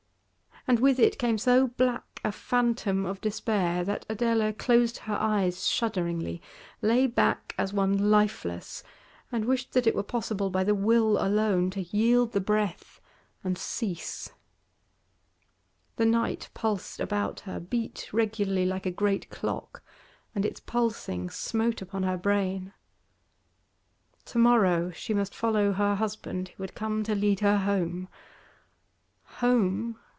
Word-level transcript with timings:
And 0.67 0.79
with 0.79 0.99
it 0.99 1.17
came 1.17 1.39
so 1.39 1.69
black 1.69 2.21
a 2.23 2.31
phantom 2.31 3.03
of 3.03 3.19
despair 3.19 3.83
that 3.83 4.05
Adela 4.07 4.53
closed 4.53 4.99
her 4.99 5.15
eyes 5.15 5.65
shudderingly, 5.67 6.39
lay 6.83 7.07
back 7.07 7.55
as 7.57 7.73
one 7.73 8.11
lifeless, 8.11 8.83
and 9.31 9.45
wished 9.45 9.73
that 9.73 9.87
it 9.87 9.95
were 9.95 10.03
possible 10.03 10.51
by 10.51 10.63
the 10.63 10.75
will 10.75 11.17
alone 11.19 11.71
to 11.71 11.81
yield 11.83 12.33
the 12.33 12.39
breath 12.39 13.01
and 13.43 13.57
cease. 13.57 14.33
The 15.95 16.05
night 16.05 16.49
pulsed 16.53 16.99
about 16.99 17.39
her, 17.39 17.59
beat 17.59 18.07
regularly 18.13 18.67
like 18.67 18.85
a 18.85 18.91
great 18.91 19.31
clock, 19.31 19.81
and 20.35 20.45
its 20.45 20.59
pulsing 20.59 21.31
smote 21.31 21.81
upon 21.81 22.03
her 22.03 22.17
brain. 22.17 22.71
To 24.25 24.37
morrow 24.37 24.91
she 24.91 25.15
must 25.15 25.33
follow 25.33 25.71
her 25.71 25.95
husband, 25.95 26.49
who 26.49 26.61
would 26.61 26.75
come 26.75 27.01
to 27.05 27.15
lead 27.15 27.39
her 27.39 27.57
home. 27.57 28.07
Home? 29.39 29.97